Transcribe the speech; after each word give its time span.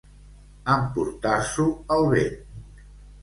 Emportar-s'ho 0.75 1.67
el 1.97 2.09
vent. 2.15 2.39